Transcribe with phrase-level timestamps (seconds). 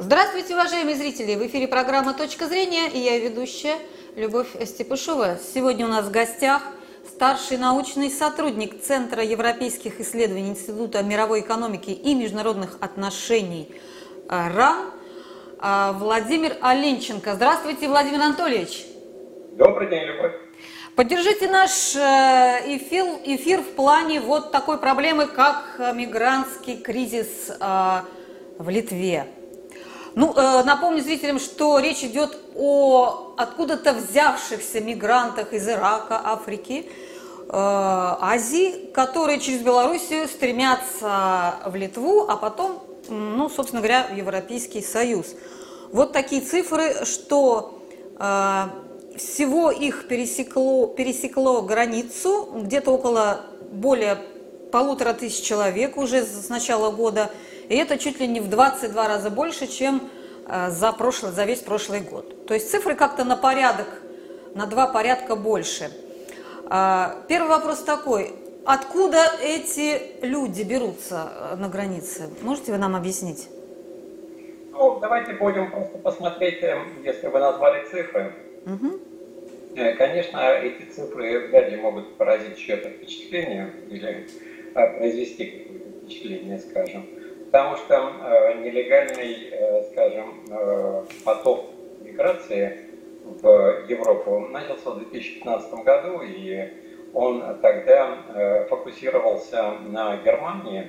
[0.00, 1.34] Здравствуйте, уважаемые зрители!
[1.34, 3.78] В эфире программа «Точка зрения» и я ведущая
[4.14, 5.38] Любовь Степышова.
[5.52, 6.62] Сегодня у нас в гостях
[7.04, 13.74] старший научный сотрудник Центра европейских исследований Института мировой экономики и международных отношений
[14.28, 14.92] РАН
[15.58, 17.34] а, Владимир Оленченко.
[17.34, 18.86] Здравствуйте, Владимир Анатольевич!
[19.54, 20.32] Добрый день, Любовь!
[20.94, 21.98] Поддержите наш э,
[22.76, 28.00] эфир, эфир в плане вот такой проблемы, как мигрантский кризис э,
[28.58, 29.26] в Литве.
[30.14, 36.90] Ну, э, напомню зрителям, что речь идет о откуда-то взявшихся мигрантах из Ирака, Африки,
[37.50, 45.28] Азии, которые через Белоруссию стремятся в Литву, а потом, ну, собственно говоря, в Европейский Союз.
[45.90, 47.80] Вот такие цифры, что
[49.18, 54.18] всего их пересекло, пересекло границу, где-то около более
[54.70, 57.30] полутора тысяч человек уже с начала года,
[57.68, 60.08] и это чуть ли не в 22 раза больше, чем
[60.46, 62.46] э, за, прошлый, за весь прошлый год.
[62.46, 63.86] То есть цифры как-то на порядок,
[64.54, 65.90] на два порядка больше.
[66.66, 68.32] А, первый вопрос такой.
[68.64, 72.30] Откуда эти люди берутся э, на границе?
[72.40, 73.48] Можете вы нам объяснить?
[74.72, 78.32] Ну, давайте будем просто посмотреть, э, если вы назвали цифры.
[78.64, 79.00] Угу.
[79.96, 84.26] Конечно, эти цифры вряд ли могут поразить чье-то впечатление или
[84.72, 87.06] произвести какое-то впечатление, скажем.
[87.50, 92.78] Потому что э, нелегальный, э, скажем, э, поток миграции
[93.24, 96.68] в Европу начался в 2015 году, и
[97.14, 100.88] он тогда фокусировался на Германии,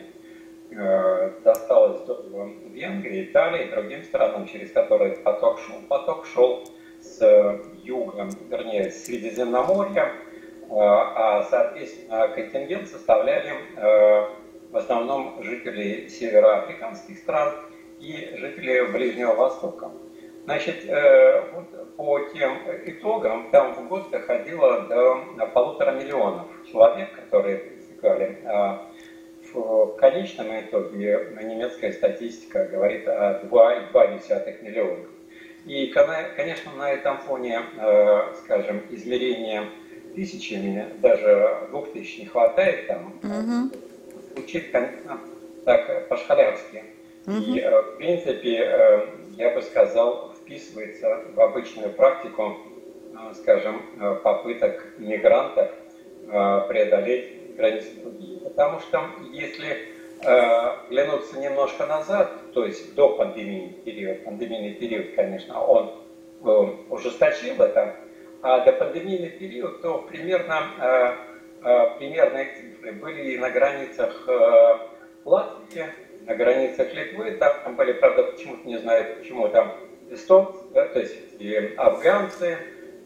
[1.43, 5.77] досталось до Венгрии, Италии и другим странам, через которые поток шел.
[5.87, 6.65] Поток шел
[6.99, 10.11] с юга, вернее, с Средиземноморья,
[10.69, 13.53] а, соответственно, контингент составляли
[14.71, 17.53] в основном жители североафриканских стран
[17.99, 19.91] и жители Ближнего Востока.
[20.45, 27.57] Значит, э, вот по тем итогам там в год доходило до полутора миллионов человек, которые
[27.57, 28.39] пересекали.
[28.45, 28.89] А
[29.53, 35.05] в конечном итоге немецкая статистика говорит о 2,2 миллиона.
[35.65, 39.65] И, конечно, на этом фоне, э, скажем, измерения
[40.15, 43.75] тысячами, даже двух тысяч не хватает, там, угу.
[44.39, 45.19] Звучит, конечно,
[45.65, 46.83] так по-шхалярски.
[47.27, 47.35] Угу.
[47.37, 49.07] И, э, в принципе, э,
[49.37, 52.57] я бы сказал, вписывается в обычную практику,
[53.33, 53.81] скажем,
[54.23, 55.69] попыток мигрантов
[56.25, 58.39] преодолеть границы другие.
[58.39, 59.77] Потому что если
[60.23, 65.91] э, глянуться немножко назад, то есть до пандемийный период, пандемийный период, конечно, он
[66.43, 66.47] э,
[66.89, 67.95] ужесточил это,
[68.41, 71.28] а до пандемийный период, то примерно, э, э,
[71.61, 74.77] примерные цифры были на границах э,
[75.25, 75.85] Латвии,
[76.25, 79.75] на границах Литвы, там были, правда, почему-то не знаю, почему там
[80.09, 82.57] эстонцы, да, то есть и афганцы,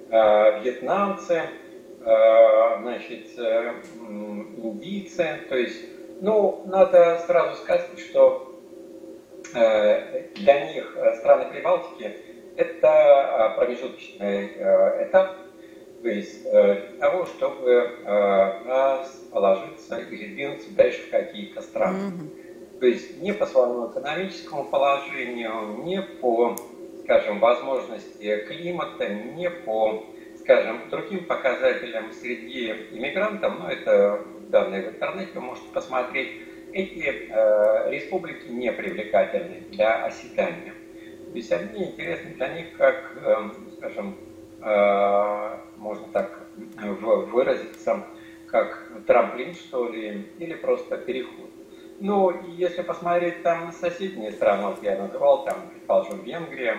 [0.10, 1.42] э, вьетнамцы,
[2.06, 3.74] э, значит, э,
[4.58, 5.82] индийцы, то есть
[6.22, 8.62] ну, надо сразу сказать, что
[9.54, 12.16] э, для них э, страны Прибалтики
[12.56, 14.48] это э, промежуточный
[15.08, 15.36] этап,
[16.04, 17.90] то есть для того, чтобы
[18.66, 22.12] расположиться или двинуться дальше в какие-то страны.
[22.12, 22.80] Mm-hmm.
[22.80, 26.56] То есть не по своему экономическому положению, не по,
[27.04, 30.06] скажем, возможности климата, не по,
[30.40, 36.30] скажем, другим показателям среди иммигрантов, но это данные в интернете, вы можете посмотреть,
[36.74, 40.74] эти э, республики не привлекательны для оседания.
[41.32, 44.33] То есть они интересны для них как, э, скажем, э,
[44.64, 46.48] можно так
[47.32, 48.06] выразиться,
[48.48, 51.50] как трамплин, что ли, или просто переход.
[52.00, 56.78] Ну, если посмотреть там соседние страны, вот я называл, там, предположим, Венгрия,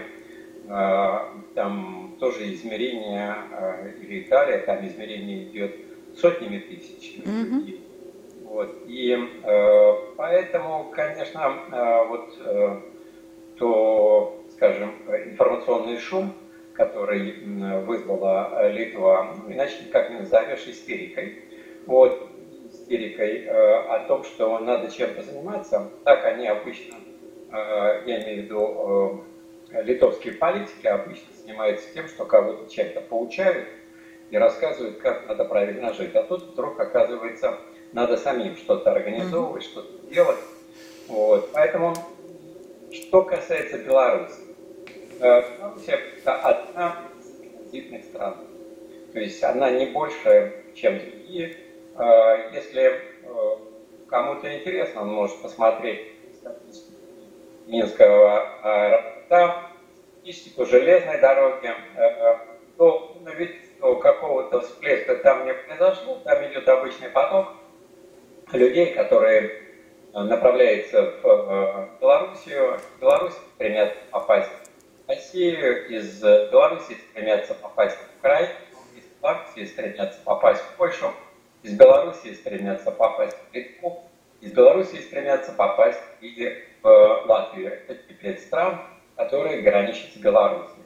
[0.69, 1.19] э,
[1.55, 5.75] там тоже измерение, э, или Италия, там измерение идет
[6.17, 7.25] сотнями тысяч людей.
[7.25, 8.45] Mm-hmm.
[8.45, 8.83] Вот.
[8.87, 12.81] И э, поэтому, конечно, э, вот э,
[13.57, 16.35] то, скажем, информационный шум,
[16.75, 17.33] который
[17.85, 21.45] вызвала Литва, ну, иначе никак не назовешь истерикой.
[21.87, 22.31] Вот,
[22.71, 25.91] истерикой э, о том, что надо чем-то заниматься.
[26.05, 26.97] Так они обычно,
[27.53, 29.25] э, я имею в виду
[29.73, 33.67] э, литовские политики, обычно занимаются тем, что кого-то чем-то получают,
[34.31, 36.15] и рассказывают, как надо правильно жить.
[36.15, 37.59] А тут вдруг оказывается,
[37.93, 39.69] надо самим что-то организовывать, mm-hmm.
[39.69, 40.39] что-то делать.
[41.07, 41.51] Вот.
[41.53, 41.95] Поэтому,
[42.91, 44.41] что касается Беларуси,
[45.25, 46.97] Беларусь э, одна
[47.41, 48.37] транзитных стран.
[49.13, 51.57] То есть она не больше, чем другие.
[51.97, 53.01] Э, если э,
[54.09, 57.01] кому-то интересно, он может посмотреть статистику
[57.67, 59.71] Минского аэропорта
[60.21, 61.71] строительству железной дороги,
[62.77, 67.49] то ну, ведь какого-то всплеска там не произошло, там идет обычный поток
[68.53, 69.63] людей, которые
[70.13, 74.51] направляются в Белоруссию, Беларусь стремятся попасть
[75.07, 78.53] в Россию, из Беларуси стремятся попасть в Украину,
[78.97, 81.13] из Беларуси стремятся попасть в Польшу,
[81.63, 84.05] из Беларуси стремятся попасть в Литву,
[84.41, 87.81] из Беларуси стремятся попасть и в Латвию.
[87.89, 88.81] Это пять стран,
[89.17, 90.85] которые граничат с Беларусью.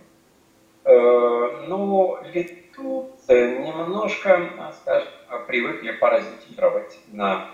[0.85, 5.09] Э, но литовцы немножко, скажем,
[5.47, 7.51] привыкли паразитировать на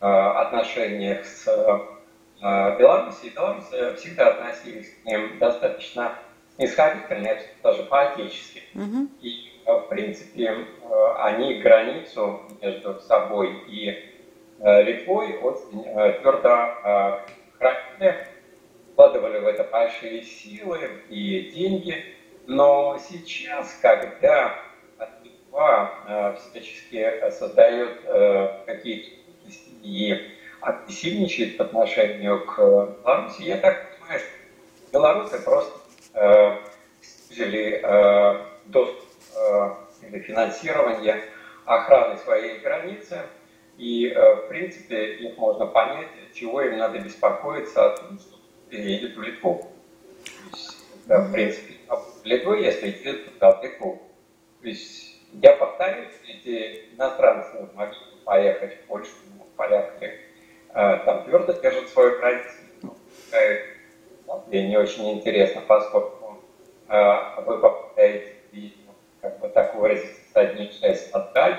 [0.00, 1.46] э, отношениях с
[2.40, 3.32] э, Беларусью.
[3.32, 6.14] Беларуси всегда относились к ним достаточно
[6.56, 8.62] снисходительно, даже по-отечески.
[8.74, 9.08] Mm-hmm.
[9.20, 10.66] И, в принципе,
[11.18, 14.12] они границу между собой и
[14.58, 17.20] Литвой очень твердо
[17.58, 18.26] хранили,
[18.92, 22.04] вкладывали в это большие силы и деньги–
[22.46, 24.54] но сейчас, когда
[25.24, 28.02] Литва всячески создает
[28.66, 29.10] какие-то
[29.82, 30.30] и
[30.66, 35.80] агрессивничает по отношению к Беларуси, я так понимаю, что белорусы просто
[36.14, 36.56] э,
[37.00, 39.04] снизили э, доступ
[39.36, 41.22] э, или финансирование
[41.66, 43.20] охраны своей границы,
[43.78, 48.36] и, э, в принципе, их можно понять, чего им надо беспокоиться о том, что
[48.68, 49.70] переедет в Литву.
[50.52, 51.74] Есть, да, в принципе,
[52.24, 54.02] Литву, если идет туда, в Литву.
[54.62, 59.10] То есть я повторюсь, эти иностранцы могли поехать в Польшу,
[59.56, 60.35] поляки э,
[60.72, 62.50] там твердо держат свою границу.
[64.48, 66.38] Мне не очень интересно, поскольку
[66.88, 68.34] э, вы попадаете,
[69.20, 71.58] как бы так выразиться, с одним шесть отдаль,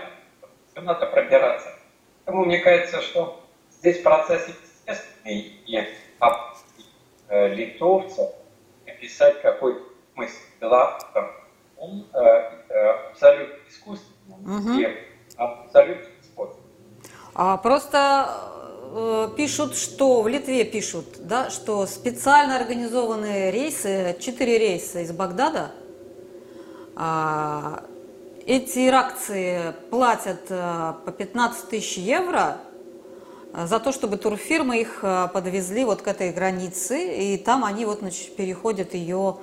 [0.71, 1.69] все надо пробираться.
[2.23, 5.83] Поэтому мне кажется, что здесь процесс естественный, и
[7.29, 8.29] э, литовцев
[8.85, 9.81] описать какой-то
[10.13, 11.31] смысл Белавка,
[11.77, 12.19] он э,
[12.69, 14.79] э, абсолютно искусственный угу.
[14.79, 14.97] и
[15.35, 16.59] абсолютно способ.
[17.35, 18.56] А просто
[18.89, 25.71] э, пишут, что в Литве пишут, да, что специально организованные рейсы, четыре рейса из Багдада,
[26.95, 27.83] а,
[28.45, 32.57] эти иракцы платят э, по 15 тысяч евро
[33.53, 37.99] э, за то, чтобы турфирмы их подвезли вот к этой границе, и там они вот
[37.99, 39.37] значит, переходят ее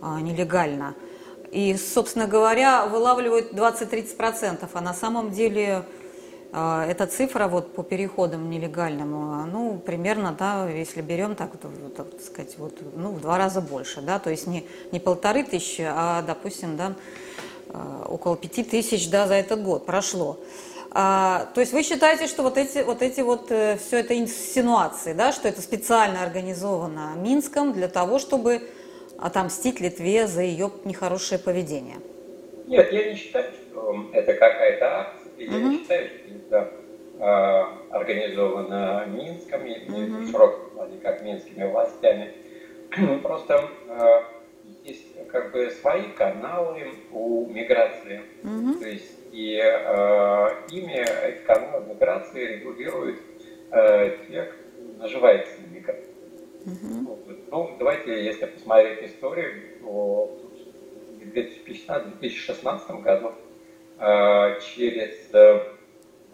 [0.00, 0.94] а, нелегально.
[1.52, 5.84] И, собственно говоря, вылавливают 20-30%, а на самом деле
[6.52, 11.50] эта цифра вот по переходам нелегальным, а, ну, примерно, да, если берем так,
[11.96, 15.82] так сказать, вот, ну, в два раза больше, да, то есть не, не полторы тысячи,
[15.88, 16.94] а, допустим, да,
[18.06, 20.38] около пяти тысяч, да, за этот год прошло.
[20.94, 25.14] А, то есть вы считаете, что вот эти вот, эти вот э, все это инсинуации,
[25.14, 28.68] да, что это специально организовано Минском для того, чтобы
[29.18, 31.96] отомстить Литве за ее нехорошее поведение?
[32.66, 35.32] Нет, я не считаю, что это какая-то акция.
[35.38, 35.68] Я угу.
[35.68, 36.21] не считаю, что
[36.52, 36.70] это
[37.18, 40.22] э, организовано Минском, угу.
[40.22, 42.32] в широком плане, как минскими властями.
[43.22, 44.22] Просто э,
[44.84, 48.20] есть как бы свои каналы у миграции.
[48.44, 48.78] Угу.
[48.80, 53.18] То есть и э, ими эти каналы миграции регулируют
[53.70, 56.12] э, те, кто наживается на миграции.
[56.66, 57.18] Угу.
[57.50, 60.38] Ну, давайте, если посмотреть историю, то
[61.18, 63.32] в 2015-2016 году
[63.98, 65.30] э, через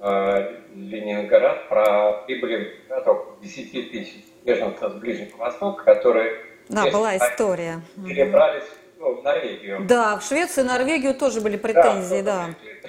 [0.01, 6.39] Ленинград про прибыли около 10 тысяч беженцев с Ближнего Востока, которые
[6.69, 7.81] да, была история.
[8.07, 8.65] Перебрались
[8.99, 9.85] ну, в Норвегию.
[9.89, 12.49] Да, в Швецию и Норвегию тоже были претензии, да.
[12.63, 12.89] да.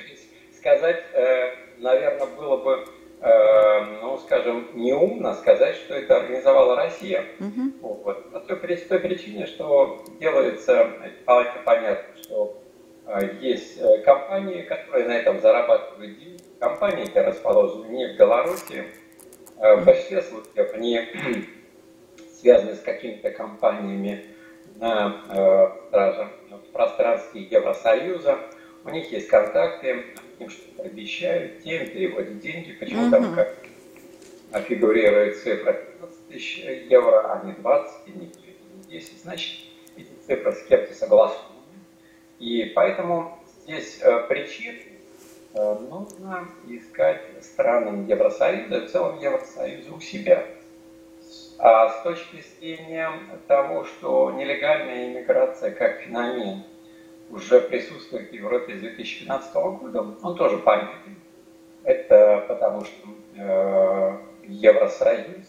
[0.58, 2.86] Сказать, э, наверное, было бы
[3.22, 7.26] э, ну, скажем, неумно сказать, что это организовала Россия.
[7.40, 7.72] Угу.
[7.82, 8.32] Вот.
[8.32, 10.90] По той, той причине, что делается,
[11.64, 12.62] понятно, что
[13.08, 16.39] э, есть э, компании, которые на этом зарабатывают деньги.
[16.60, 18.86] Компании эти расположены не в Беларуси,
[19.58, 21.00] э, в большинстве случаев они
[22.40, 24.26] связаны с какими-то компаниями
[24.76, 28.40] на э, даже в пространстве Евросоюза.
[28.84, 30.04] У них есть контакты,
[30.40, 33.12] им что-то обещают, тем переводят деньги, почему угу.
[33.12, 36.58] там как фигурирует цифра 15 тысяч
[36.90, 38.32] евро, а не 20, и не
[38.90, 39.60] 10, значит,
[39.96, 41.60] эти цифры с кем-то согласованы.
[42.40, 44.89] И поэтому здесь э, причин э,
[45.54, 50.46] нужно искать странам Евросоюза, в целом Евросоюза у себя.
[51.58, 53.12] А с точки зрения
[53.48, 56.64] того, что нелегальная иммиграция как феномен–
[57.30, 61.16] уже присутствует в Европе с 2015 года, он тоже понятен.
[61.84, 65.46] Это потому, что э, Евросоюз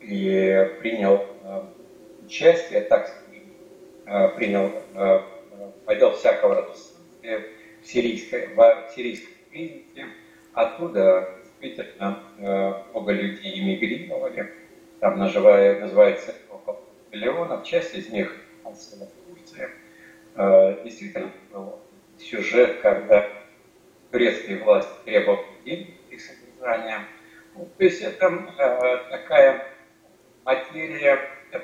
[0.00, 1.62] и принял э,
[2.24, 4.72] участие, так сказать, принял,
[5.84, 6.72] повел всякого рода
[7.84, 10.06] сирийской, в сирийской кризисе.
[10.52, 12.22] Оттуда действительно
[12.90, 14.52] много людей эмигрировали.
[15.00, 17.64] Там наживая, называется около миллионов.
[17.64, 19.70] Часть из них отсюда в Турции.
[20.84, 21.30] Действительно,
[22.18, 23.28] сюжет, когда
[24.10, 27.06] турецкие власти требовали денег их содержания.
[27.54, 29.66] Ну, то есть это э, такая
[30.44, 31.20] материя,
[31.52, 31.62] я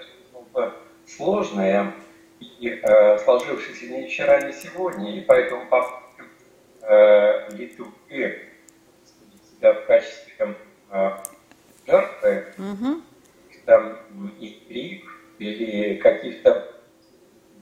[0.52, 0.72] бы
[1.06, 1.92] сложная
[2.40, 6.05] и э, сложившаяся ни вчера, ни сегодня, и поэтому попытка
[6.88, 7.86] э, Литвы
[9.56, 10.54] себя в качестве
[10.90, 11.10] э,
[11.86, 13.00] жертвы, угу.
[13.64, 13.98] там,
[14.40, 15.04] интриг
[15.38, 16.72] или каких-то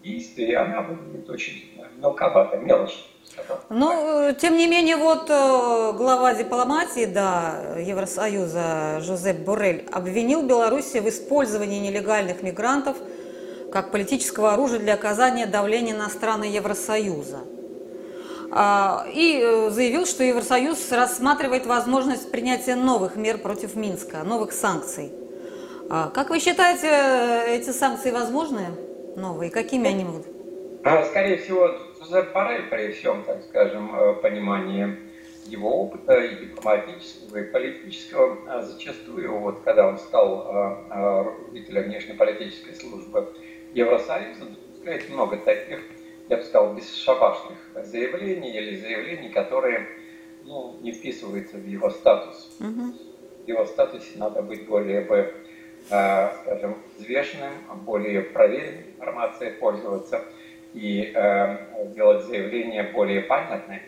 [0.02, 3.04] действий, она выглядит очень мелковато, мелочно.
[3.68, 11.08] Ну, тем не менее, вот э, глава дипломатии да, Евросоюза Жозеп Боррель обвинил Белоруссию в
[11.08, 12.96] использовании нелегальных мигрантов
[13.72, 17.38] как политического оружия для оказания давления на страны Евросоюза.
[18.50, 25.12] А, и э, заявил, что Евросоюз рассматривает возможность принятия новых мер против Минска, новых санкций.
[25.90, 28.66] А, как вы считаете, э, эти санкции возможны?
[29.16, 29.50] Новые?
[29.50, 30.26] Какими они будут?
[30.84, 34.98] А, скорее всего, Жозеп Барель, при всем, так скажем, э, понимании
[35.46, 43.28] его опыта и дипломатического, и политического, зачастую, вот когда он стал руководителем внешнеполитической службы
[43.74, 44.46] Евросоюза,
[45.10, 45.80] много таких,
[46.28, 49.86] я бы сказал, бесшабашных заявлений или заявлений, которые
[50.44, 52.50] ну, не вписываются в его статус.
[52.60, 53.44] Угу.
[53.44, 55.34] В его статусе надо быть более бы,
[55.86, 57.52] скажем, взвешенным,
[57.84, 60.24] более проверенной информацией пользоваться–
[60.74, 63.82] и э, сделать заявление более понятное.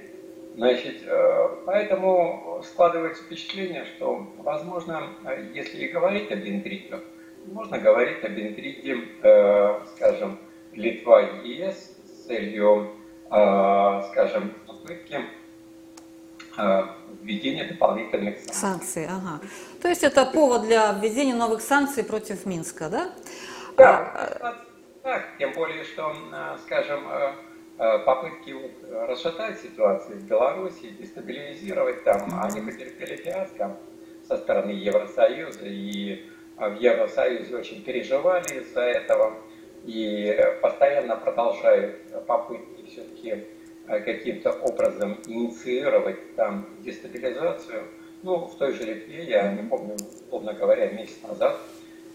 [0.55, 5.09] Значит, э, поэтому складывается впечатление, что, возможно,
[5.53, 7.01] если и говорить об интригах,
[7.47, 10.39] можно говорить об интриге, э, скажем,
[10.73, 11.96] Литва и ЕС
[12.27, 12.93] целью,
[13.31, 15.21] э, скажем, попытки
[16.59, 16.83] э,
[17.23, 18.55] введения дополнительных санкций.
[18.55, 19.41] Санкций, ага.
[19.81, 23.13] То есть это повод для введения новых санкций против Минска, да?
[23.77, 24.57] Да, а,
[25.03, 27.05] так, тем более, что, э, скажем,
[28.07, 28.55] попытки
[29.07, 33.77] расшатать ситуацию в Беларуси, дестабилизировать там, они потерпели фиаско
[34.27, 36.25] со стороны Евросоюза, и
[36.57, 39.35] в Евросоюзе очень переживали из-за этого,
[39.87, 43.45] и постоянно продолжают попытки все-таки
[43.87, 47.85] каким-то образом инициировать там дестабилизацию.
[48.23, 51.57] Ну, в той же Литве, я не помню, условно говоря, месяц назад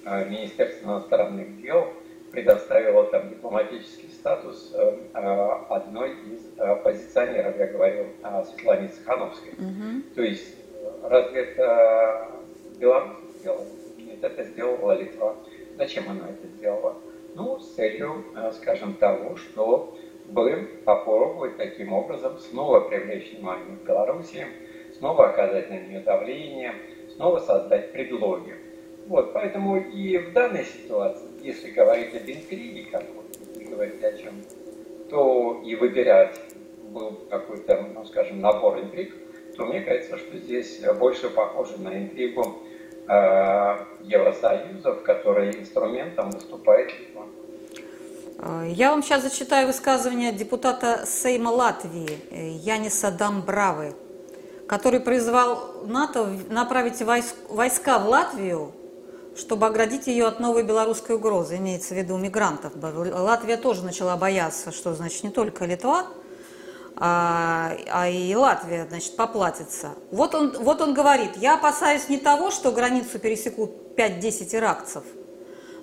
[0.03, 1.93] Министерство иностранных дел
[2.31, 5.19] предоставила там дипломатический статус э, э,
[5.69, 9.51] одной из оппозиционеров, я говорил о Светлане Цехановской.
[9.51, 10.15] Угу.
[10.15, 10.55] То есть
[11.03, 12.31] разве это
[12.79, 13.65] Беларусь сделала?
[13.97, 15.35] Нет, это сделала Литва.
[15.77, 16.95] Зачем она это сделала?
[17.33, 19.95] Ну, с целью, э, скажем, того, что
[20.25, 24.47] бы попробовать таким образом снова привлечь внимание к Беларуси,
[24.97, 26.73] снова оказать на нее давление,
[27.15, 28.55] снова создать предлоги.
[29.07, 33.03] Вот, поэтому и в данной ситуации, если говорить об интриге, как
[33.55, 34.33] вы говорите о чем,
[35.09, 36.39] то и выбирать
[36.89, 39.13] был какой-то, ну, скажем, набор интриг,
[39.55, 42.59] то мне кажется, что здесь больше похоже на интригу
[43.07, 47.23] Евросоюза, в которой инструментом выступает Литва.
[48.67, 53.93] Я вам сейчас зачитаю высказывание депутата Сейма Латвии Яниса Дамбравы,
[54.67, 57.01] который призвал НАТО направить
[57.49, 58.73] войска в Латвию
[59.35, 62.73] чтобы оградить ее от новой белорусской угрозы, имеется в виду мигрантов.
[62.75, 66.07] Латвия тоже начала бояться, что, значит, не только Литва,
[66.95, 69.91] а, а и Латвия, значит, поплатится.
[70.11, 75.03] Вот он, вот он говорит, я опасаюсь не того, что границу пересекут 5-10 иракцев,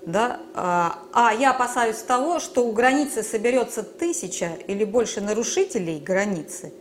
[0.07, 6.73] да, а, а я опасаюсь того, что у границы соберется тысяча или больше нарушителей границы,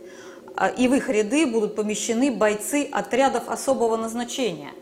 [0.56, 4.70] а, и в их ряды будут помещены бойцы отрядов особого назначения–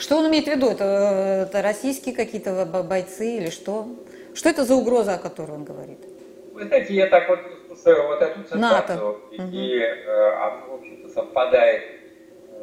[0.00, 0.66] что он имеет в виду?
[0.66, 3.86] Это, это российские какие-то бойцы или что?
[4.34, 5.98] Что это за угроза, о которой он говорит?
[6.54, 7.38] Вы знаете, я так вот
[7.76, 9.48] слушаю вот эту цитату, НАТО.
[9.52, 11.82] и э, она, в общем-то, совпадает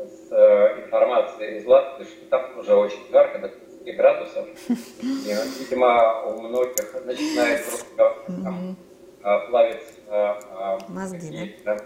[0.06, 4.48] с э, информацией из Латвии, что там уже очень жарко, до 30 градусов.
[4.70, 8.76] И, видимо, у многих начинает просто там,
[9.24, 11.78] э, плавиться э, мозги, да?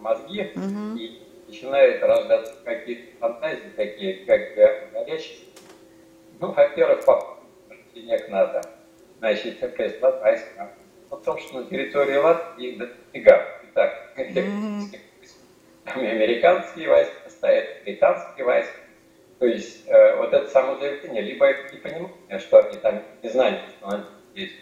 [0.00, 0.52] мозги
[0.96, 5.38] и начинает рождаться какие-то фантазии такие, как горячие.
[6.40, 7.36] Ну, во-первых, по
[7.94, 8.60] к НАТО.
[9.18, 10.70] Значит, прислать войска.
[11.20, 13.60] В том, что на территории Латвии дофига.
[13.70, 14.96] Итак, mm-hmm.
[15.94, 18.76] американские войска стоят, британские войска.
[19.38, 23.60] То есть э, вот это само заявление, либо не понимание, что они там не знали,
[23.76, 24.52] что они здесь,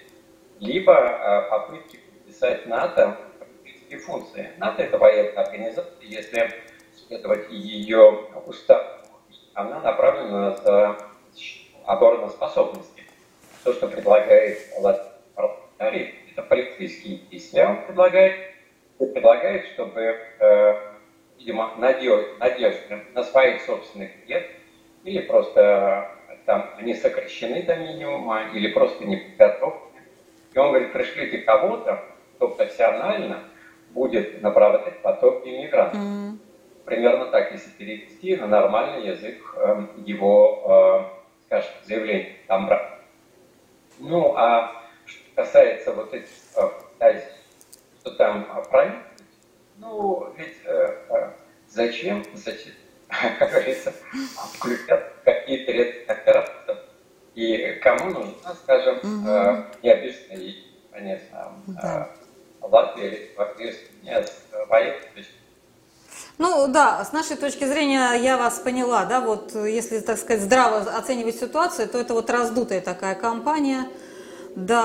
[0.60, 4.50] либо попытки подписать НАТО политические функции.
[4.58, 6.50] НАТО это военная организация, если
[6.96, 9.06] следовать ее устав,
[9.54, 10.96] она направлена на
[11.86, 13.02] обороноспособности.
[13.62, 14.58] То, что предлагает
[15.34, 17.66] парламентарий, это полицейские действия.
[17.66, 18.34] Он предлагает,
[18.98, 20.74] предлагает чтобы, э,
[21.38, 24.50] видимо, надежды на своих собственных нет,
[25.04, 26.10] или просто
[26.46, 30.02] там они сокращены до минимума, или просто не подготовлены.
[30.52, 32.04] И он говорит, пришлите кого-то,
[32.36, 33.44] кто профессионально
[33.90, 36.00] будет направлять поток иммигрантов.
[36.00, 36.38] Mm-hmm.
[36.84, 42.36] Примерно так, если перевести на нормальный язык э, его, э, скажем, заявление.
[42.46, 42.70] Там,
[44.00, 44.83] ну, а
[45.34, 47.20] касается вот этих э,
[48.00, 49.02] что там правильно,
[49.78, 51.30] ну, ведь э, э,
[51.68, 52.72] зачем, зачем,
[53.38, 53.92] как говорится,
[54.54, 56.04] включать какие-то редкие
[57.34, 59.28] и кому нужна, скажем, угу.
[59.28, 60.54] э, необычная,
[60.92, 62.10] конечно, да.
[62.60, 64.32] Латвия или Латвия нет
[64.68, 65.04] военных
[66.36, 70.78] ну да, с нашей точки зрения я вас поняла, да, вот если, так сказать, здраво
[70.80, 73.86] оценивать ситуацию, то это вот раздутая такая компания.
[74.56, 74.82] Да,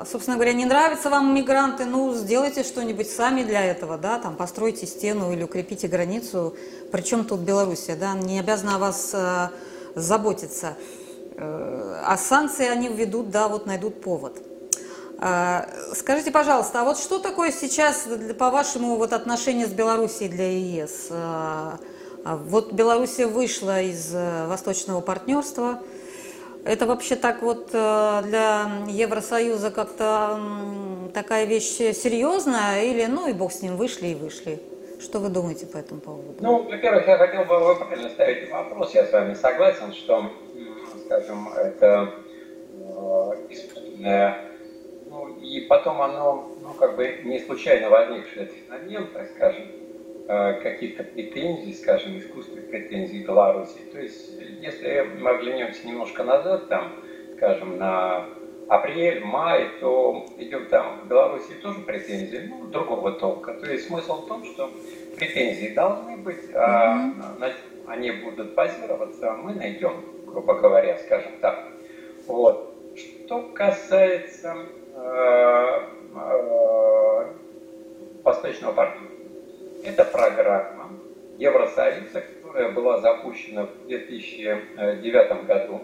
[0.00, 4.36] а, собственно говоря, не нравятся вам мигранты, ну сделайте что-нибудь сами для этого, да, там
[4.36, 6.54] постройте стену или укрепите границу.
[6.92, 9.48] Причем тут Белоруссия, да, не обязана о вас э,
[9.96, 10.76] заботиться.
[11.34, 14.40] Э, а санкции они введут, да, вот найдут повод.
[15.18, 18.06] А, скажите, пожалуйста, а вот что такое сейчас,
[18.38, 21.08] по-вашему, вот отношение с Белоруссией для ЕС?
[22.28, 25.80] А вот Белоруссия вышла из э, восточного партнерства.
[26.66, 30.40] Это вообще так вот э, для Евросоюза как-то
[31.14, 32.82] такая вещь серьезная?
[32.82, 34.60] Или, ну и бог с ним, вышли и вышли?
[35.00, 36.34] Что вы думаете по этому поводу?
[36.40, 38.94] Ну, во-первых, я хотел бы вы правильно ставить вопрос.
[38.94, 40.32] Я с вами согласен, что,
[41.04, 42.14] скажем, это
[44.00, 44.32] э,
[45.08, 49.66] ну, и потом оно, ну, как бы не случайно возникшее феномен, так скажем,
[50.26, 53.78] каких-то претензий, скажем, искусственных претензий Беларуси.
[53.92, 56.92] То есть, если мы оглянемся немножко назад, там,
[57.36, 58.26] скажем, на
[58.68, 63.54] апрель, май, то идет там в Беларуси тоже претензии, ну, другого толка.
[63.54, 64.70] То есть смысл в том, что
[65.16, 67.52] претензии должны быть, а mm-hmm.
[67.86, 71.68] они будут базироваться, мы найдем, грубо говоря, скажем так.
[72.26, 72.74] Вот.
[72.96, 74.56] Что касается
[74.96, 75.82] Э,
[76.14, 77.26] э,
[78.24, 79.05] Восточного партнера.
[79.86, 80.90] Это программа
[81.38, 85.80] Евросоюза, которая была запущена в 2009 году.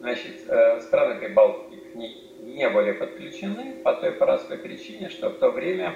[0.00, 5.38] Значит, э, страны Прибалтики к ней не были подключены по той простой причине, что в
[5.38, 5.94] то время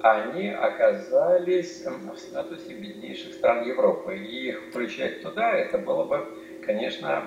[0.00, 4.18] они оказались в статусе беднейших стран Европы.
[4.18, 6.26] И их включать туда, это было бы,
[6.66, 7.24] конечно,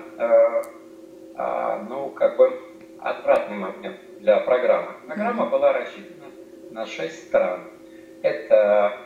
[1.38, 2.54] а, ну, как бы
[3.00, 4.92] отвратный момент для программы.
[5.08, 6.28] Программа была рассчитана
[6.70, 7.62] на шесть стран.
[8.22, 9.06] Это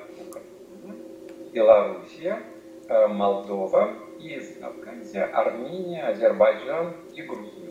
[1.51, 2.43] Белоруссия,
[2.87, 7.69] э, Молдова, из Абхазия, Армения, Азербайджан и Грузия.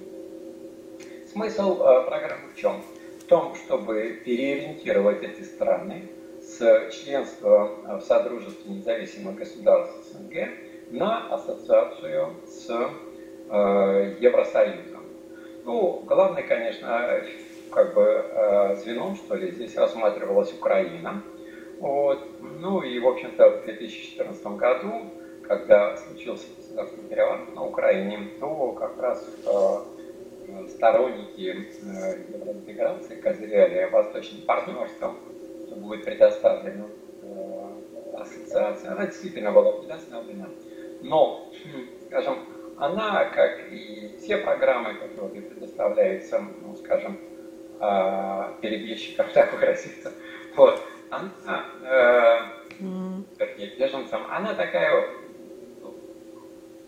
[1.31, 2.83] Смысл э, программы в чем?
[3.21, 6.09] В том, чтобы переориентировать эти страны
[6.41, 10.49] с членства в Содружестве независимых государств СНГ
[10.91, 12.71] на ассоциацию с
[13.51, 15.03] э, Евросоюзом.
[15.65, 17.21] Ну, главное, конечно,
[17.71, 21.23] как бы э, звеном, что ли, здесь рассматривалась Украина.
[21.81, 22.27] Вот.
[22.61, 25.11] Ну и, в общем-то, в 2014 году,
[25.43, 34.43] когда случился государственный переворот на Украине, то как раз э, сторонники э, евроинтеграции козыряли восточным
[34.43, 35.17] партнерством,
[35.67, 36.89] что будет предоставлено
[37.23, 38.93] э, ассоциация.
[38.93, 40.49] Она действительно была предоставлена.
[41.03, 41.49] Но,
[42.07, 42.39] скажем,
[42.77, 47.19] она, как и все программы, которые предоставляются, ну, скажем,
[47.81, 50.13] а, перебежчикам, так выразиться,
[50.57, 52.41] вот, она, э,
[53.39, 55.09] вернее, беженцам, она такая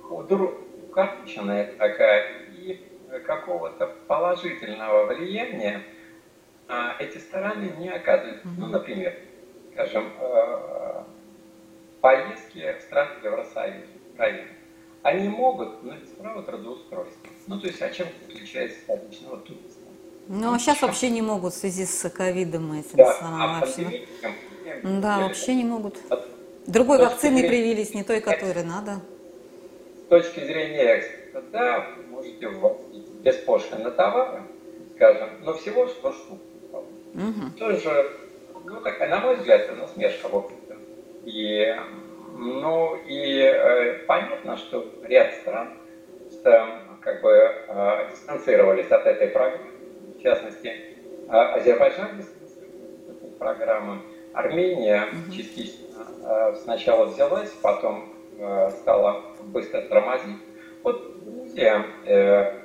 [0.09, 2.85] укороченная такая, и
[3.27, 5.83] какого-то положительного влияния
[6.69, 8.43] а, эти страны не оказывают.
[8.57, 9.15] Ну, например,
[9.73, 11.05] скажем, э,
[12.01, 14.49] поездки в страны Евросоюза, Украины
[15.03, 17.31] они могут, но без права трудоустройства.
[17.47, 19.70] Ну, то есть, а чем отличается от обычного туриста?
[20.33, 24.07] Ну, а сейчас вообще не могут в связи с ковидом этим да, самым а вообще.
[24.85, 25.97] Да, вообще не могут.
[26.69, 29.01] Другой вакцины зрения, привились, не той, которой надо.
[30.05, 34.43] С точки зрения экспорта, да, можете ввозить беспошлино товары,
[34.95, 36.39] скажем, но всего 100 штук.
[37.15, 37.59] Угу.
[37.59, 38.13] Тоже,
[38.65, 40.77] ну, такая, на мой взгляд, это насмешка, в общем-то.
[41.25, 41.75] И
[42.39, 45.75] ну и э, понятно, что ряд стран
[46.31, 46.69] что,
[47.01, 49.70] как бы э, дистанцировались от этой программы,
[50.21, 50.71] в частности,
[51.29, 52.23] Азербайджан
[53.39, 54.03] программы,
[54.35, 55.87] Армения частично
[56.63, 58.13] сначала взялась, потом
[58.71, 60.37] стала быстро тормозить.
[60.83, 61.85] Вот Грузия,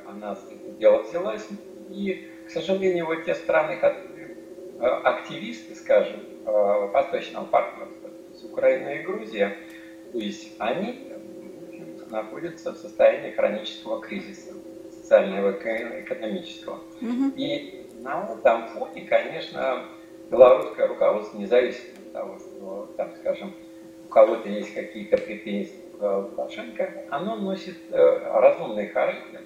[0.05, 1.47] она с этим делом взялась,
[1.89, 4.35] и, к сожалению, вот те страны, которые
[4.79, 9.55] активисты, скажем, Восточного партнерства, с Украиной и Грузия,
[10.11, 11.09] то есть они
[12.09, 14.53] находятся в состоянии хронического кризиса,
[15.05, 16.79] социального и экономического.
[16.99, 17.33] Угу.
[17.37, 19.85] И на этом фоне, конечно,
[20.31, 23.53] белорусское руководство, независимо от того, что, там, скажем,
[24.05, 29.41] у кого-то есть какие-то претензии к Лукашенко, оно носит э, разумный характер.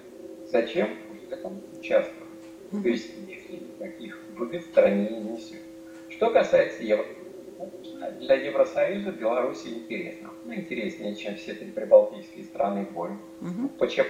[0.46, 0.88] Зачем
[1.28, 2.30] в этом участвовать?
[2.70, 5.60] То есть никаких выгод стране не несет.
[6.08, 7.04] Что касается Евро,
[8.18, 10.30] для Евросоюза Беларусь интересна.
[10.44, 13.18] Ну, интереснее, чем все три прибалтийские страны более.
[13.40, 13.68] Угу.
[13.78, 14.06] Почему?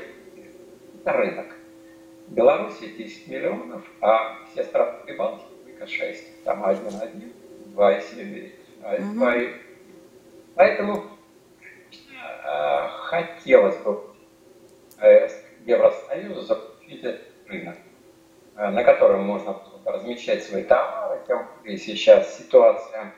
[1.05, 1.47] Рынок.
[2.29, 6.45] Беларуси 10 миллионов, а все страны Прибалтики только 6.
[6.45, 7.33] Там 1-1,
[7.67, 8.51] 2 и 7,
[9.15, 9.49] 2 и...
[10.55, 11.05] Поэтому
[12.45, 14.01] э, хотелось бы
[15.01, 15.29] э,
[15.65, 17.77] Евросоюзу запустить этот рынок,
[18.57, 23.13] э, на котором можно размещать свои товары, тем более сейчас ситуация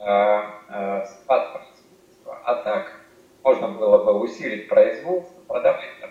[0.00, 2.38] Э, э, спад производства.
[2.44, 2.92] А так
[3.42, 6.10] можно было бы усилить производство, продавать там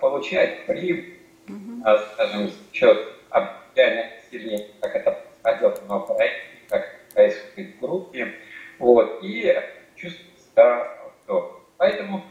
[0.00, 1.82] получать прибыль, угу.
[2.12, 6.36] скажем, за счет объединения населения, как это происходило на Украине,
[6.68, 8.34] как происходит в группе,
[8.78, 9.54] вот, и
[9.96, 10.88] чувствовать себя
[11.24, 11.60] вдох.
[11.76, 12.22] Поэтому,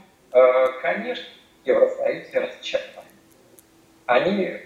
[0.81, 1.25] конечно,
[1.65, 3.05] Евросоюз разочарован.
[4.05, 4.59] Они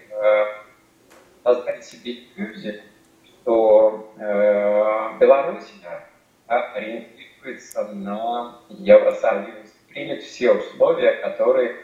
[1.43, 2.81] создали себе иллюзию,
[3.25, 6.07] что э, Белоруссия
[6.47, 11.75] ориентируется на Евросоюз, примет все условия, которые.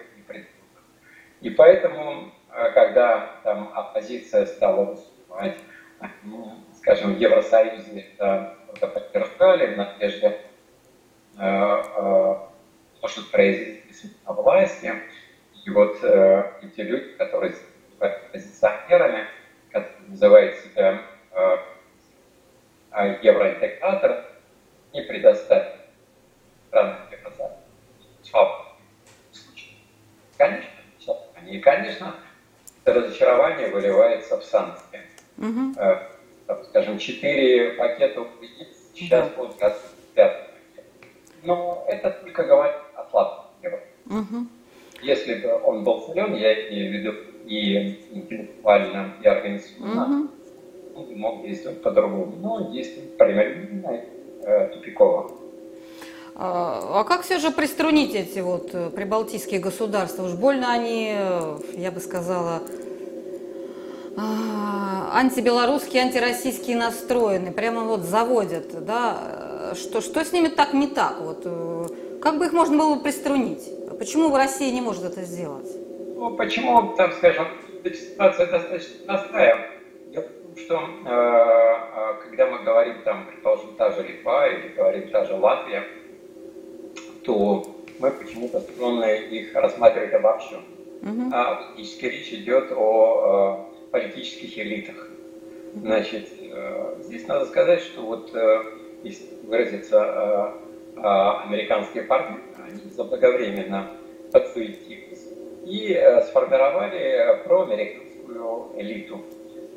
[1.41, 5.58] И поэтому, э, когда там оппозиция стала выступать,
[6.78, 10.39] скажем, в Евросоюзе это, это поддержали в надежде
[11.38, 12.36] э, э,
[13.02, 14.93] может произвести на власти.
[15.65, 17.56] И вот э, эти люди, которые
[18.00, 19.26] оппозиционерами,
[19.71, 21.02] которые называют себя
[21.38, 21.58] Э,
[22.93, 24.26] э, евроинтегратор
[24.91, 25.76] не предоставит
[26.67, 26.97] странам
[28.23, 28.65] свободу.
[30.36, 30.77] Конечно,
[31.50, 32.16] и, конечно,
[32.84, 35.02] это разочарование выливается в санкции.
[35.38, 36.64] Угу.
[36.70, 38.26] Скажем, четыре пакета
[38.94, 39.36] сейчас да.
[39.36, 39.58] будут
[40.14, 40.48] пятый.
[41.44, 43.48] Но это только говорит о слабости
[44.06, 44.48] угу.
[45.02, 47.14] Если бы он был силен, я имею в виду
[47.46, 50.38] и интеллектуально, и организационно, угу
[51.16, 52.36] мог действовать по-другому.
[52.42, 54.02] Но он действует примерно
[54.44, 55.32] э, тупиково.
[56.39, 60.23] А, а как все же приструнить эти вот э, прибалтийские государства?
[60.23, 62.62] Уж больно они, э, я бы сказала,
[64.15, 69.73] а, антибелорусские, антироссийские настроены, прямо вот заводят, да?
[69.73, 71.19] Что, что с ними так не так?
[71.21, 71.43] Вот,
[72.21, 73.67] как бы их можно было приструнить?
[73.97, 75.67] Почему Россия не может это сделать?
[76.15, 77.47] Ну, почему, так скажем,
[77.84, 79.78] ситуация достаточно простая
[80.58, 85.36] что э, э, когда мы говорим, там, предположим, та же Литва или говорим та же
[85.36, 85.84] Латвия,
[87.28, 87.68] то
[88.00, 90.62] мы почему-то склонны их рассматривать обо всем.
[91.02, 91.30] Угу.
[91.34, 95.10] А фактически речь идет о э, политических элитах.
[95.76, 98.63] Значит, э, здесь надо сказать, что вот, э,
[99.04, 100.56] если выразиться
[100.96, 103.92] э, э, американские партнеры, они заблаговременно
[104.32, 105.28] подсуетились
[105.66, 109.22] и э, сформировали проамериканскую элиту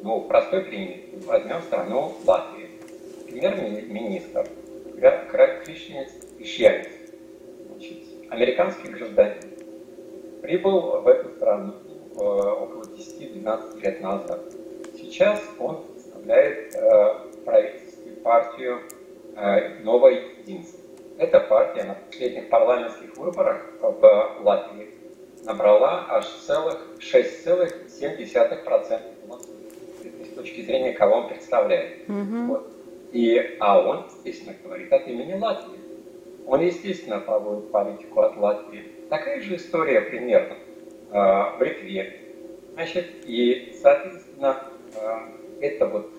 [0.03, 1.01] ну, простой пример.
[1.27, 2.69] Возьмем страну Латвии.
[3.27, 4.47] Премьер-министр
[5.65, 7.00] Кришнец значит,
[8.31, 9.43] американский гражданин,
[10.43, 11.75] прибыл в эту страну
[12.15, 14.41] э, около 10-12 лет назад.
[14.95, 17.15] Сейчас он представляет э,
[17.45, 18.81] правительственную партию
[19.37, 20.81] э, «Новое единство».
[21.19, 24.89] Эта партия на последних парламентских выборах в Латвии
[25.45, 29.01] набрала аж целых 6,7%
[30.41, 32.09] точки зрения, кого он представляет.
[32.09, 32.47] Угу.
[32.47, 32.73] Вот.
[33.13, 35.80] И, а он, естественно, говорит от имени Латвии.
[36.47, 38.85] Он, естественно, проводит политику от Латвии.
[39.09, 42.21] Такая же история примерно э, в Литве.
[42.75, 44.63] Значит, и, соответственно,
[44.95, 45.19] э,
[45.61, 46.11] это вот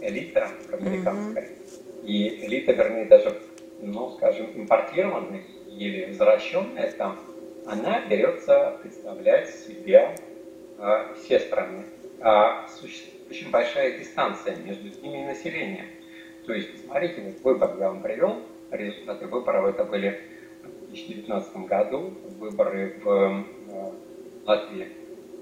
[0.00, 2.06] элита американская, mm-hmm.
[2.06, 3.38] и элита, вернее, даже,
[3.80, 7.18] ну, скажем, импортированная или возвращенная там,
[7.66, 10.14] она берется представлять себя
[10.78, 11.84] э, все страны.
[12.20, 15.86] А существует очень большая дистанция между ними и населением.
[16.46, 20.20] То есть, смотрите, вот выбор я вам привел, результаты выборов это были
[20.62, 23.92] в 2019 году, выборы в э,
[24.46, 24.88] Латвии.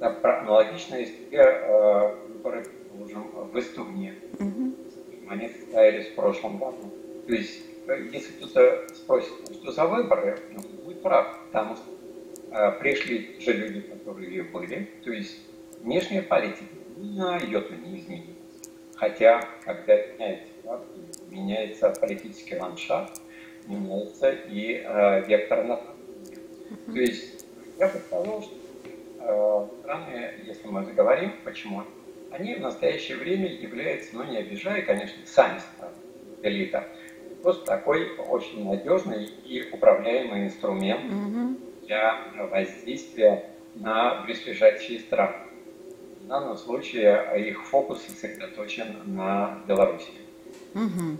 [0.00, 4.14] Аналогичная история э, выборы в Эстонии.
[4.38, 4.74] Угу.
[5.28, 6.90] Они состоялись в прошлом году.
[7.26, 7.62] То есть,
[8.12, 11.90] если кто-то спросит, что за выборы, ну, будет прав, потому что
[12.50, 15.38] э, пришли же люди, которые были, то есть
[15.80, 16.64] внешняя политика
[16.96, 18.36] йоту не изменилась.
[18.94, 20.52] Хотя, когда меняется
[21.30, 23.20] меняется политический ландшафт,
[23.66, 25.96] меняется и э, вектор направления.
[26.86, 27.46] То есть
[27.78, 28.54] я бы сказал, что
[29.20, 31.82] э, страны, если мы заговорим, почему,
[32.30, 35.94] они в настоящее время являются, ну не обижая, конечно, сами страны,
[36.42, 36.86] элита,
[37.42, 42.18] просто такой очень надежный и управляемый инструмент для
[42.50, 45.36] воздействия на близлежащие страны.
[46.20, 50.12] В данном случае их фокус сосредоточен на Беларуси.
[50.74, 51.16] Угу.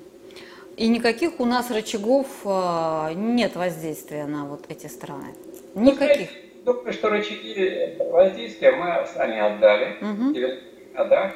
[0.77, 5.35] И никаких у нас рычагов э, нет воздействия на вот эти страны?
[5.75, 6.31] Никаких?
[6.65, 10.33] Ну, думаю, что рычаги воздействия мы сами отдали угу.
[10.33, 11.33] в 90-х годах.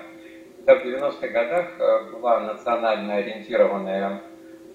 [0.64, 4.22] В 90-х годах э, была национально ориентированная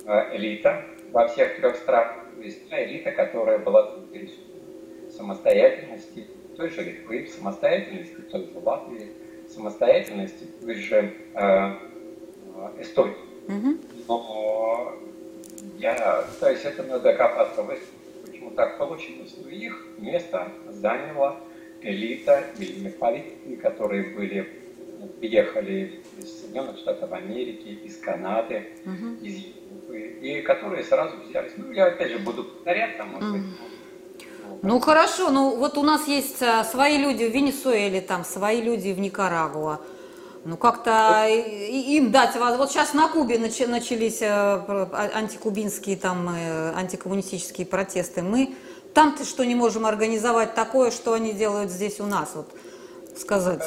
[0.06, 2.26] э, элита во всех трех странах.
[2.36, 3.96] То есть та элита, которая была
[5.10, 9.12] самостоятельности той же Литвы, самостоятельности той же Латвии,
[9.48, 11.72] самостоятельности той же э,
[12.80, 13.29] Эстонии.
[14.08, 14.94] Но
[15.78, 17.66] я пытаюсь этому докопаться,
[18.26, 19.36] почему так получилось.
[19.44, 21.38] Но их место заняла
[21.82, 24.48] элита или политики, которые были,
[25.20, 29.26] приехали из Соединенных Штатов Америки, из Канады, угу.
[29.26, 31.54] из Европы, и которые сразу взялись.
[31.58, 33.44] Ну, я опять же буду повторяться, может быть,
[34.62, 38.92] ну хорошо, ну вот у нас есть а, свои люди в Венесуэле, там свои люди
[38.92, 39.80] в Никарагуа.
[40.46, 42.36] Ну, как-то им дать...
[42.36, 48.22] Вот сейчас на Кубе начались э, антикубинские, там, э, антикоммунистические протесты.
[48.22, 48.56] Мы
[48.94, 52.32] там-то что не можем организовать такое, что они делают здесь у нас?
[52.36, 52.50] Вот
[53.18, 53.64] сказать.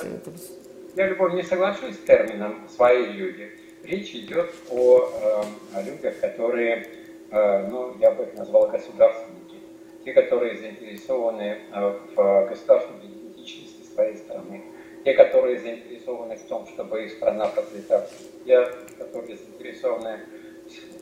[0.96, 3.50] Я, Любовь, не соглашусь с термином «свои люди».
[3.82, 5.42] Речь идет о, э,
[5.74, 6.86] о людях, которые,
[7.30, 9.56] э, ну, я бы их назвал государственники.
[10.04, 14.62] Те, которые заинтересованы э, в государственной идентичности своей страны
[15.04, 18.06] те, которые заинтересованы в том, чтобы их страна процветала,
[18.44, 18.66] те,
[18.98, 20.20] которые заинтересованы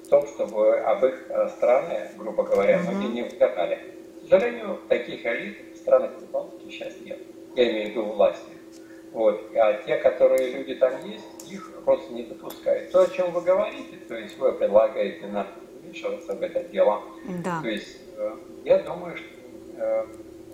[0.05, 2.91] в том, чтобы об их э, страны, грубо говоря, mm-hmm.
[2.91, 3.79] многие не вдохали.
[4.25, 7.19] К сожалению, таких элит в странах Прибалтики сейчас нет.
[7.55, 8.53] Я имею в виду власти.
[9.13, 9.51] Вот.
[9.55, 12.91] А те, которые люди там есть, их просто не допускают.
[12.93, 15.47] То, о чем вы говорите, то есть вы предлагаете нам
[15.83, 17.03] вмешиваться в это дело.
[17.45, 17.61] Да.
[17.63, 20.07] То есть э, я думаю, что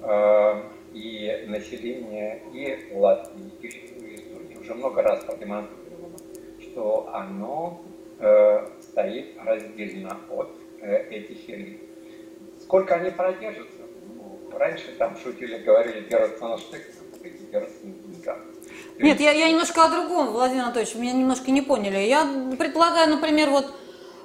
[0.02, 6.18] э, и население и Латвии, и Эстонии уже много раз продемонстрировало,
[6.60, 7.82] что оно
[8.18, 11.80] э, стоит раздельно от э, этих элит.
[12.60, 13.82] Сколько они продержатся?
[14.16, 16.82] Ну, раньше там шутили, говорили, держатся на штык,
[17.22, 18.38] деньгах.
[18.98, 21.98] Нет, я, я немножко о другом, Владимир Анатольевич, меня немножко не поняли.
[21.98, 22.24] Я
[22.58, 23.74] предлагаю, например, вот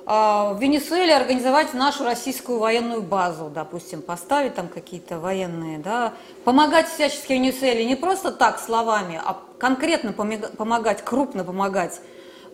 [0.06, 7.34] в Венесуэле организовать нашу российскую военную базу, допустим, поставить там какие-то военные, да, помогать всячески
[7.34, 12.02] Венесуэле не просто так словами, а конкретно помогать, крупно помогать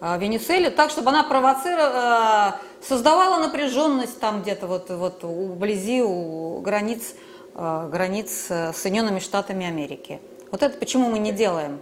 [0.01, 6.59] а, Венесуэле, так, чтобы она провоцировала, а, создавала напряженность там где-то вот, вот вблизи у
[6.59, 7.15] границ,
[7.55, 10.19] границ с Соединенными Штатами Америки.
[10.51, 11.79] Вот это почему мы не делаем?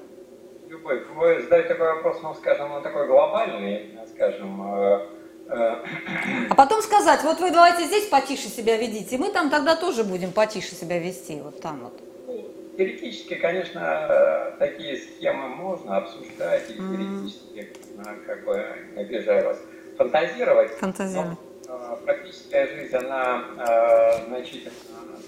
[0.69, 4.61] Любовь, вы задаете такой вопрос, ну, скажем, он такой глобальный, скажем,
[5.47, 10.03] а потом сказать, вот вы давайте здесь потише себя ведите, и мы там тогда тоже
[10.03, 11.99] будем потише себя вести, вот там вот.
[12.27, 17.69] Ну, теоретически, конечно, такие схемы можно обсуждать, и теоретически,
[18.25, 19.61] как бы, не обижаю вас,
[19.97, 20.71] фантазировать.
[20.71, 21.37] Фантазировать.
[21.67, 24.71] Но, практическая жизнь, она э, значительно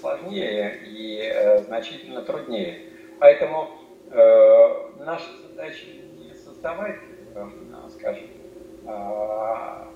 [0.00, 2.80] сложнее и э, значительно труднее.
[3.18, 3.70] Поэтому
[4.10, 6.96] э, наша задача не создавать,
[7.34, 7.46] э,
[7.90, 8.37] скажем, э,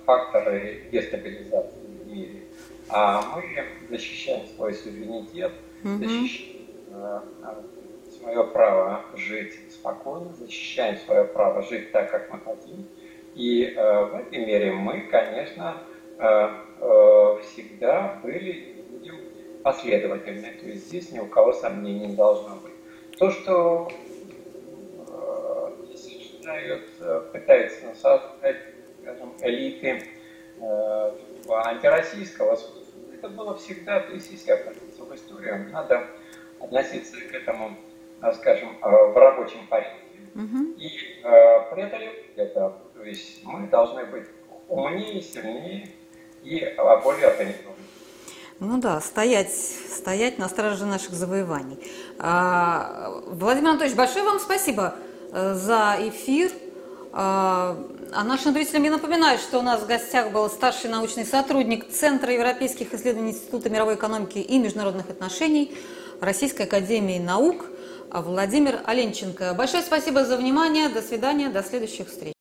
[0.05, 2.43] факторы дестабилизации в мире.
[2.89, 3.43] А мы
[3.89, 5.53] защищаем свой суверенитет,
[5.83, 5.99] mm-hmm.
[5.99, 7.21] защищаем э,
[8.19, 12.87] свое право жить спокойно, защищаем свое право жить так, как мы хотим.
[13.35, 15.83] И э, в этой мере мы, конечно,
[16.19, 16.49] э,
[16.81, 19.17] э, всегда были и будем
[19.63, 20.53] последовательны.
[20.61, 22.75] То есть здесь ни у кого сомнений не должно быть.
[23.19, 23.91] То, что
[25.09, 25.71] э,
[27.01, 28.72] э, пытаются создать
[29.03, 30.03] скажем, элиты
[30.61, 31.13] э,
[31.49, 32.57] антироссийского
[33.23, 36.09] это было всегда, то есть если относиться в историю, надо
[36.61, 37.77] относиться к этому,
[38.21, 39.99] э, скажем, э, в рабочем порядке.
[40.35, 40.79] Угу.
[40.79, 44.27] И э, преодолеть это, то есть мы должны быть
[44.69, 45.89] умнее, сильнее
[46.43, 46.59] и
[47.05, 47.87] более организованными.
[48.59, 51.79] Ну да, стоять, стоять на страже наших завоеваний.
[52.19, 54.95] А, Владимир Анатольевич, большое вам спасибо
[55.33, 56.51] э, за эфир.
[58.15, 62.31] А, нашим зрителям я напоминаю, что у нас в гостях был старший научный сотрудник Центра
[62.31, 65.75] европейских исследований Института мировой экономики и международных отношений
[66.21, 67.65] Российской академии наук
[68.11, 69.55] Владимир Оленченко.
[69.55, 70.91] Большое спасибо за внимание.
[70.91, 71.49] До свидания.
[71.49, 72.31] До следующих встреч.